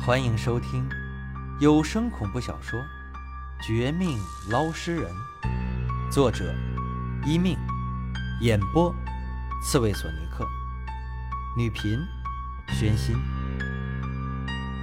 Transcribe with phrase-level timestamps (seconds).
[0.00, 0.88] 欢迎收听
[1.60, 2.80] 有声恐怖小说
[3.60, 4.18] 《绝命
[4.48, 5.12] 捞尸人》，
[6.10, 6.54] 作者：
[7.26, 7.58] 一命，
[8.40, 8.94] 演播：
[9.62, 10.46] 刺猬索尼克，
[11.56, 11.98] 女频：
[12.68, 13.16] 宣心。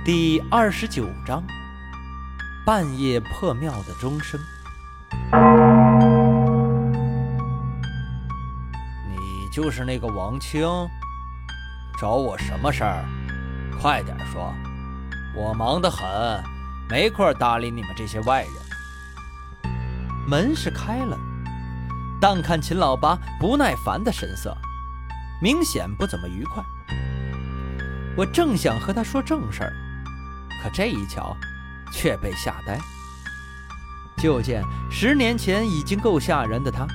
[0.04, 1.44] 第二十九章：
[2.66, 4.40] 半夜破庙的钟声。
[9.10, 10.62] 你就是那个王清，
[12.00, 13.04] 找我什么事儿？
[13.82, 14.54] 快点说。
[15.36, 16.08] 我忙得很，
[16.90, 18.54] 没空搭理你们这些外人。
[20.28, 21.18] 门是开了，
[22.22, 24.56] 但看秦老八不耐烦的神色，
[25.42, 26.64] 明显不怎么愉快。
[28.16, 29.74] 我正想和他说正事儿，
[30.64, 31.36] 可这一瞧，
[31.92, 32.80] 却被吓呆。
[34.18, 36.88] 就见十年前已经够吓人的他，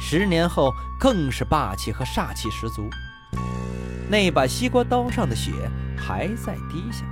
[0.00, 2.88] 十年后更是霸气和煞气十足。
[4.08, 5.52] 那把西瓜刀上的血
[5.96, 7.04] 还在滴下。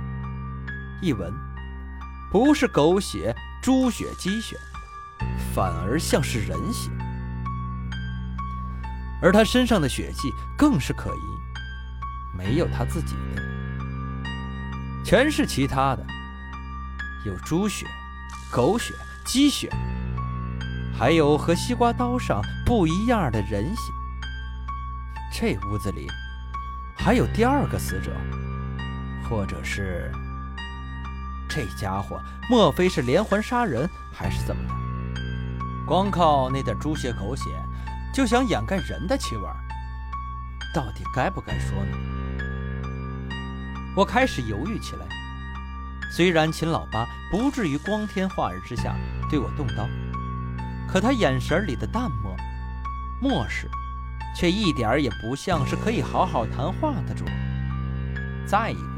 [1.01, 1.33] 一闻，
[2.31, 4.57] 不是狗血、猪血、鸡血，
[5.53, 6.89] 反而像是人血。
[9.21, 13.41] 而他身上的血迹更是可疑，没有他自己的，
[15.03, 16.05] 全是其他的，
[17.25, 17.85] 有猪血、
[18.51, 18.93] 狗血、
[19.25, 19.69] 鸡血，
[20.97, 23.91] 还有和西瓜刀上不一样的人血。
[25.33, 26.07] 这屋子里
[26.97, 28.11] 还有第二个死者，
[29.27, 30.11] 或者是……
[31.55, 34.75] 这家伙莫非是连环杀人，还是怎么的？
[35.87, 37.43] 光靠那点猪血狗血，
[38.13, 39.47] 就想掩盖人的气味，
[40.73, 41.97] 到底该不该说呢？
[43.95, 45.05] 我开始犹豫起来。
[46.11, 48.93] 虽然秦老八不至于光天化日之下
[49.29, 49.87] 对我动刀，
[50.91, 52.35] 可他眼神里的淡漠、
[53.21, 53.69] 漠视，
[54.35, 57.23] 却一点也不像是可以好好谈话的主。
[58.45, 58.94] 再一个，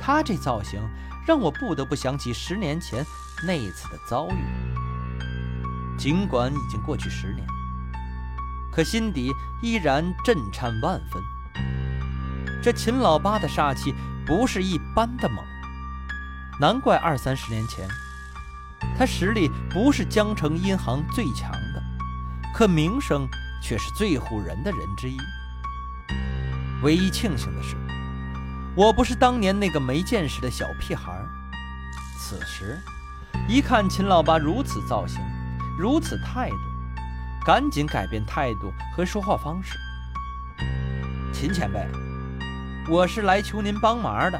[0.00, 0.80] 他这造型。
[1.26, 3.04] 让我不得不想起十年前
[3.44, 4.36] 那一次的遭遇。
[5.98, 7.44] 尽管已经过去十年，
[8.72, 11.20] 可心底依然震颤万分。
[12.62, 13.92] 这秦老八的煞气
[14.24, 15.44] 不是一般的猛，
[16.60, 17.88] 难怪二三十年前，
[18.96, 21.82] 他实力不是江城银行最强的，
[22.54, 23.28] 可名声
[23.60, 25.16] 却是最唬人的人之一。
[26.84, 27.74] 唯一庆幸的是。
[28.76, 31.10] 我不是当年那个没见识的小屁孩
[32.18, 32.78] 此时
[33.48, 35.18] 一看秦老八如此造型，
[35.78, 36.56] 如此态度，
[37.46, 39.78] 赶紧改变态度和说话方式。
[41.32, 41.86] 秦前辈，
[42.90, 44.38] 我是来求您帮忙的。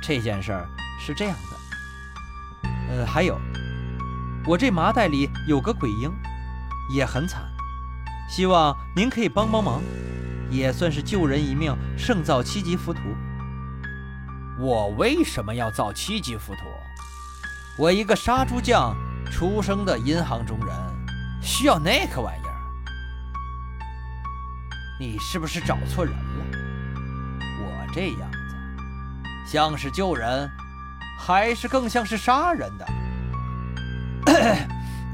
[0.00, 0.66] 这件事儿
[0.98, 3.38] 是这样的，呃，还有，
[4.46, 6.10] 我这麻袋里有个鬼婴，
[6.94, 7.42] 也很惨，
[8.30, 9.82] 希望您可以帮帮忙，
[10.50, 13.00] 也算是救人一命，胜造七级浮屠。
[14.58, 16.60] 我为什么要造七级浮屠？
[17.78, 18.94] 我一个杀猪匠
[19.30, 20.76] 出生的银行中人，
[21.40, 22.52] 需要那个玩意儿？
[25.00, 26.20] 你是不是找错人了？
[27.60, 28.38] 我这样子，
[29.46, 30.50] 像是救人，
[31.18, 32.86] 还是更像是杀人的？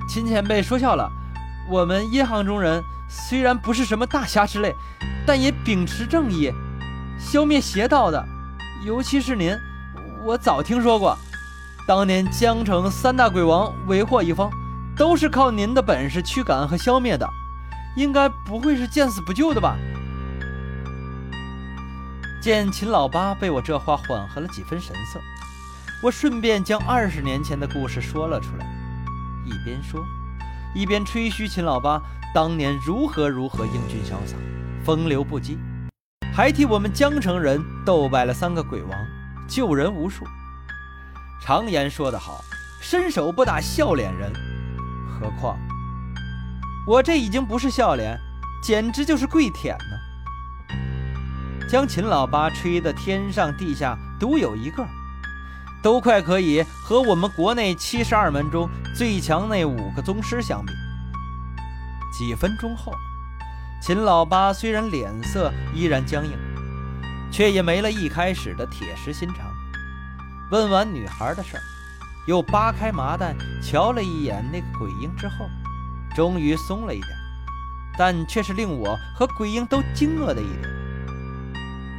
[0.08, 1.08] 秦前辈说笑了，
[1.70, 4.74] 我们银行中人虽然不是什么大侠之类，
[5.24, 6.52] 但也秉持正义，
[7.20, 8.26] 消灭邪道的。
[8.84, 9.56] 尤其是您，
[10.24, 11.18] 我早听说过，
[11.86, 14.48] 当年江城三大鬼王为祸一方，
[14.96, 17.28] 都是靠您的本事驱赶和消灭的，
[17.96, 19.76] 应该不会是见死不救的吧？
[22.40, 25.20] 见秦老八被我这话缓和了几分神色，
[26.00, 28.66] 我顺便将二十年前的故事说了出来，
[29.44, 30.06] 一边说，
[30.72, 32.00] 一边吹嘘秦老八
[32.32, 34.36] 当年如何如何英俊潇洒，
[34.84, 35.58] 风流不羁。
[36.38, 38.96] 还替我们江城人斗败了三个鬼王，
[39.48, 40.24] 救人无数。
[41.42, 42.44] 常言说得好，
[42.80, 44.32] 伸手不打笑脸人。
[45.10, 45.58] 何况
[46.86, 48.16] 我这已经不是笑脸，
[48.62, 50.76] 简直就是跪舔呢！
[51.68, 54.86] 将秦老八吹得天上地下独有一个，
[55.82, 60.72] 都快可以和我们国内七十二门中最强那五个宗师相比。
[62.16, 62.92] 几分钟后。
[63.80, 66.32] 秦老八虽然脸色依然僵硬，
[67.30, 69.46] 却也没了一开始的铁石心肠。
[70.50, 71.62] 问完女孩的事儿，
[72.26, 75.48] 又扒开麻袋瞧了一眼那个鬼婴之后，
[76.14, 77.10] 终于松了一点，
[77.96, 80.62] 但却是令我和鬼婴都惊愕的一点：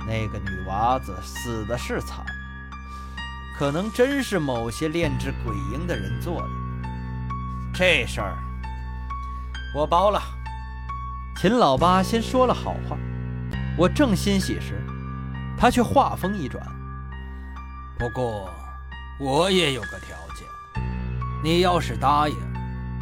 [0.06, 2.26] 那个女娃子死的是惨，
[3.58, 6.50] 可能真是某些炼制鬼婴的人做的。
[7.74, 8.38] 这事儿
[9.74, 10.39] 我包了。
[11.42, 12.98] 秦老八先说了好话，
[13.78, 14.86] 我正欣喜时，
[15.58, 16.62] 他却话锋一转
[17.98, 18.50] ：“不过，
[19.22, 20.46] 我也有个条件，
[21.42, 22.36] 你要是答应，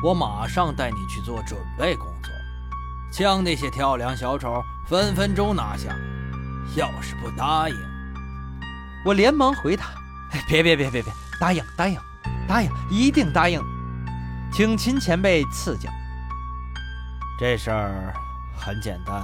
[0.04, 2.32] 我马上带你去做准备工作，
[3.12, 5.90] 将那些跳梁小丑分分钟拿下。
[6.76, 7.76] 要是不答应，
[9.04, 9.86] 我连忙回答
[10.48, 11.12] ：“别别别别别，
[11.42, 12.00] 答应答应
[12.48, 13.60] 答应，一定答应，
[14.54, 15.90] 请秦前辈赐教。”
[17.40, 18.14] 这事儿
[18.58, 19.24] 很简单，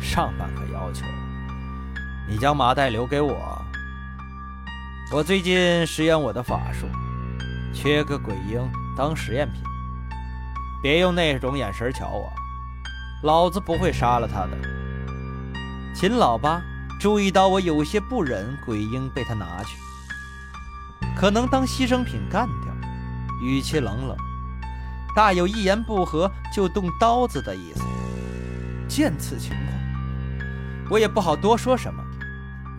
[0.00, 1.04] 上半个要求，
[2.28, 3.60] 你将麻袋留给我。
[5.10, 6.86] 我最近实验我的法术，
[7.72, 8.60] 缺个鬼婴
[8.96, 9.62] 当实验品。
[10.82, 12.30] 别用那种眼神瞧我，
[13.24, 14.50] 老子不会杀了他的。
[15.94, 16.62] 秦老八
[17.00, 19.76] 注意到我有些不忍鬼婴被他拿去，
[21.16, 22.72] 可能当牺牲品干掉，
[23.42, 24.16] 语气冷冷，
[25.16, 27.82] 大有一言不合就动刀子的意思。
[28.88, 32.02] 见此情况，我也不好多说什么。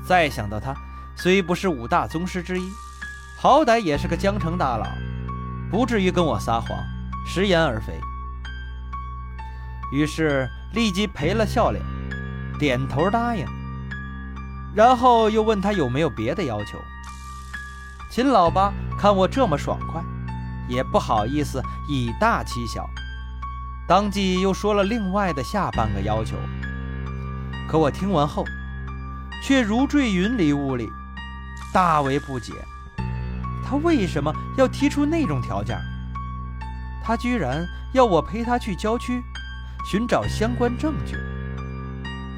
[0.06, 0.76] 再想到他。
[1.22, 2.64] 虽不是五大宗师之一，
[3.38, 4.88] 好歹也是个江城大佬，
[5.70, 6.70] 不至于跟我撒谎，
[7.28, 8.00] 食言而肥。
[9.92, 11.84] 于是立即赔了笑脸，
[12.58, 13.46] 点头答应。
[14.74, 16.80] 然后又问他有没有别的要求。
[18.10, 20.02] 秦老八看我这么爽快，
[20.70, 22.90] 也不好意思以大欺小，
[23.90, 26.38] 当即又说了另外的下半个要求。
[27.68, 28.46] 可我听完后，
[29.44, 30.88] 却如坠云里雾里。
[31.74, 32.54] 大为不解，
[33.66, 35.76] 他为什么要提出那种条件？
[37.04, 39.24] 他居然要我陪他去郊区
[39.90, 41.16] 寻找相关证据，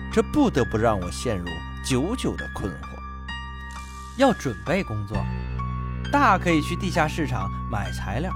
[0.09, 1.45] 这不得不让我陷入
[1.83, 2.85] 久久的困惑。
[4.15, 5.17] 要准备工作，
[6.13, 8.33] 大可以去地下市场买材料，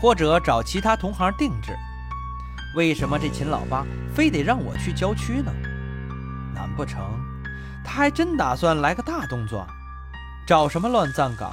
[0.00, 1.76] 或者找其他同行定制。
[2.74, 3.84] 为什么这秦老八
[4.14, 5.52] 非得让我去郊区呢？
[6.54, 7.00] 难不成
[7.84, 9.66] 他还真打算来个大动作？
[10.46, 11.52] 找什么乱葬岗、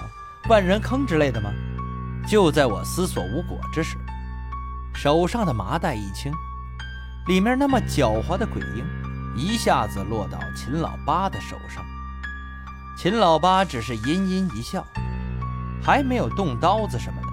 [0.50, 1.52] 万人坑之类的吗？
[2.28, 3.98] 就在我思索无果之时，
[4.94, 6.32] 手上的麻袋一轻，
[7.28, 8.86] 里面那么狡猾的鬼婴
[9.36, 11.84] 一下子落到秦老八的手上。
[12.98, 14.86] 秦老八只是阴阴一笑，
[15.82, 17.28] 还没有动刀子什么的。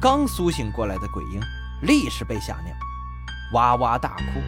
[0.00, 1.40] 刚苏醒过来的鬼婴
[1.82, 2.74] 立时被吓尿，
[3.52, 4.40] 哇哇大哭，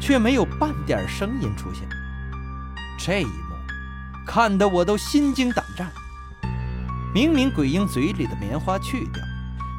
[0.00, 1.88] 却没有半点声音出现。
[2.98, 3.54] 这一幕。
[4.26, 5.92] 看得我都心惊胆战。
[7.12, 9.22] 明明鬼婴嘴里的棉花去掉，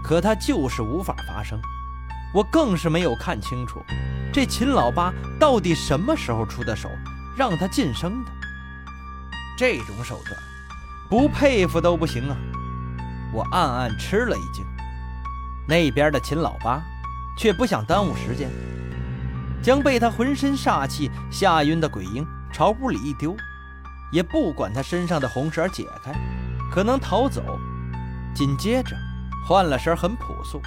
[0.03, 1.59] 可他就是无法发声。
[2.31, 3.83] 我更是没有看清楚，
[4.31, 6.89] 这秦老八到底什么时候出的手，
[7.35, 8.31] 让他晋升的？
[9.57, 10.39] 这种手段，
[11.09, 12.37] 不佩服都不行啊！
[13.33, 14.63] 我暗暗吃了一惊。
[15.67, 16.79] 那边的秦老八
[17.37, 18.49] 却不想耽误时间，
[19.61, 23.35] 将被他浑身煞气吓晕的鬼婴朝屋里一丢。
[24.11, 26.13] 也不管他身上的红绳解开，
[26.71, 27.59] 可能逃走。
[28.33, 28.95] 紧接着
[29.45, 30.61] 换了身很朴素，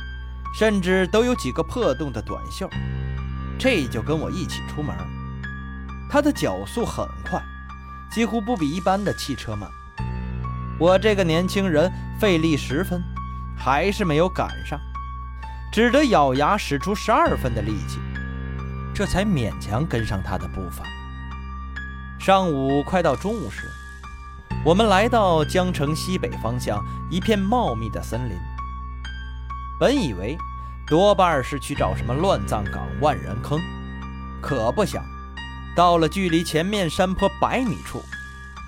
[0.59, 2.69] 甚至都有几个破洞的短袖，
[3.59, 4.95] 这就跟我一起出门。
[6.11, 7.43] 他的脚速很快，
[8.11, 9.71] 几乎不比一般的汽车慢。
[10.79, 11.91] 我这个年轻人
[12.21, 13.03] 费力十分，
[13.57, 14.79] 还是没有赶上，
[15.71, 17.99] 只得咬牙使出十二分的力气，
[18.95, 20.85] 这才勉强跟上他的步伐。
[22.19, 23.71] 上午快到中午时，
[24.65, 28.37] 我们来到江城西北方向一片茂密的森林。
[29.79, 30.37] 本以为
[30.87, 33.61] 多半是去找什么乱葬岗、万人坑，
[34.41, 35.05] 可不想，
[35.77, 38.03] 到了距离前面山坡百米处，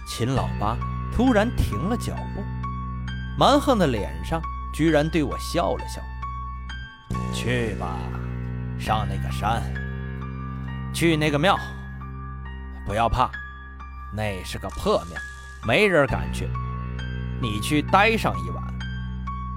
[0.06, 0.76] 秦老八
[1.12, 2.44] 突然停了脚步，
[3.36, 4.40] 蛮横的脸上
[4.72, 6.00] 居然对我笑了笑
[7.34, 7.98] ：“去吧，
[8.78, 9.62] 上那个山，
[10.92, 11.58] 去那个庙。”
[12.86, 13.30] 不要怕，
[14.12, 15.20] 那是个破庙，
[15.66, 16.48] 没人敢去。
[17.40, 18.62] 你去待上一晚，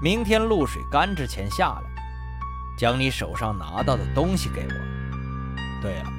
[0.00, 1.82] 明天露水干之前下来，
[2.78, 4.74] 将你手上拿到的东西给我。
[5.82, 6.12] 对了，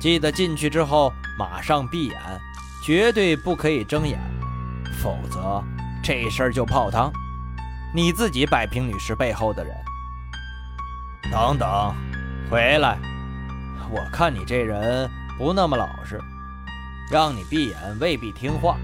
[0.00, 2.20] 记得进去之后马上闭眼，
[2.82, 4.18] 绝对不可以睁眼，
[5.00, 5.62] 否则
[6.02, 7.12] 这事儿就泡汤。
[7.94, 9.74] 你自己摆平女士背后的人。
[11.30, 11.94] 等等，
[12.50, 12.98] 回来，
[13.90, 15.10] 我看你这人。
[15.38, 16.18] 不那么老实，
[17.10, 18.78] 让你闭眼未必听话。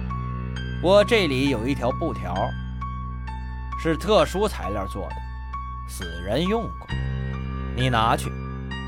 [0.83, 2.35] 我这里有一条布条，
[3.83, 5.17] 是特殊材料做的，
[5.89, 6.87] 死人用过。
[7.75, 8.31] 你拿去，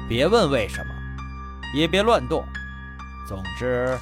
[0.06, 0.92] 别问为什么，
[1.74, 2.44] 也别乱动。
[3.26, 3.98] 总之，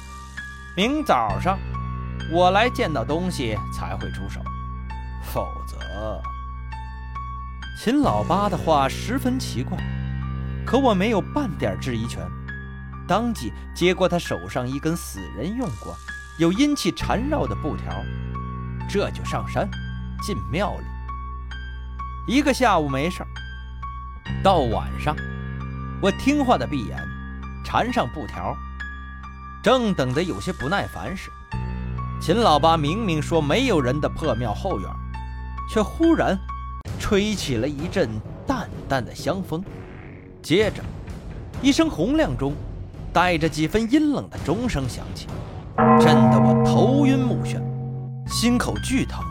[0.75, 1.57] 明早上
[2.29, 4.41] 我来见到东西才会出手，
[5.21, 6.21] 否则……
[7.83, 9.77] 秦老八的话十分奇怪，
[10.65, 12.25] 可我没有半点质疑权。
[13.05, 15.93] 当即接过他手上一根死人用过、
[16.39, 17.93] 有阴气缠绕的布条，
[18.89, 19.69] 这就上山
[20.25, 20.85] 进庙里。
[22.25, 23.21] 一个下午没事
[24.41, 25.13] 到晚上，
[26.01, 26.97] 我听话的闭眼，
[27.65, 28.55] 缠上布条，
[29.61, 31.29] 正等得有些不耐烦时，
[32.21, 34.89] 秦老八明明说没有人的破庙后院，
[35.69, 36.39] 却忽然
[36.99, 38.09] 吹起了一阵
[38.47, 39.63] 淡淡的香风，
[40.41, 40.83] 接着
[41.61, 42.53] 一声洪亮中
[43.11, 45.27] 带着几分阴冷的钟声响起，
[45.99, 47.61] 震得我头晕目眩，
[48.27, 49.23] 心口剧疼，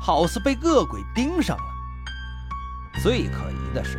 [0.00, 1.64] 好似被恶鬼盯上了。
[3.02, 3.98] 最可疑的是，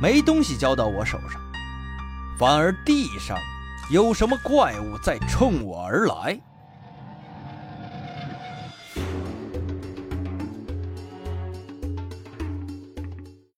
[0.00, 1.40] 没东西交到我手上，
[2.38, 3.36] 反而地上
[3.90, 6.38] 有什么怪物在冲我而来。